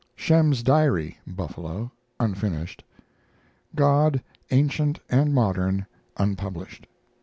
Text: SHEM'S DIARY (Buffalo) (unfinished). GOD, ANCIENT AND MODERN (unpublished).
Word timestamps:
SHEM'S 0.15 0.63
DIARY 0.63 1.19
(Buffalo) 1.27 1.91
(unfinished). 2.19 2.83
GOD, 3.75 4.23
ANCIENT 4.49 4.97
AND 5.11 5.31
MODERN 5.35 5.85
(unpublished). 6.17 6.87